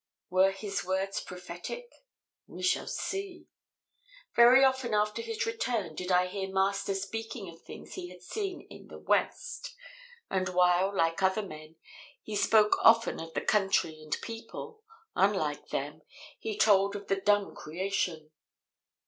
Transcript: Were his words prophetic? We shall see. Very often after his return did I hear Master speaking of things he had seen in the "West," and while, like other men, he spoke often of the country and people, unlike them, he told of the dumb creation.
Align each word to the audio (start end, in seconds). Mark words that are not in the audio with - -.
Were 0.31 0.49
his 0.49 0.83
words 0.83 1.21
prophetic? 1.21 1.87
We 2.47 2.63
shall 2.63 2.87
see. 2.87 3.49
Very 4.35 4.63
often 4.63 4.95
after 4.95 5.21
his 5.21 5.45
return 5.45 5.93
did 5.93 6.11
I 6.11 6.25
hear 6.25 6.49
Master 6.51 6.95
speaking 6.95 7.47
of 7.49 7.61
things 7.61 7.93
he 7.93 8.09
had 8.09 8.23
seen 8.23 8.61
in 8.61 8.87
the 8.87 8.97
"West," 8.97 9.75
and 10.27 10.49
while, 10.49 10.91
like 10.91 11.21
other 11.21 11.43
men, 11.43 11.75
he 12.23 12.35
spoke 12.35 12.79
often 12.81 13.19
of 13.19 13.35
the 13.35 13.41
country 13.41 14.01
and 14.01 14.17
people, 14.23 14.81
unlike 15.15 15.67
them, 15.67 16.01
he 16.39 16.57
told 16.57 16.95
of 16.95 17.05
the 17.07 17.17
dumb 17.21 17.53
creation. 17.53 18.31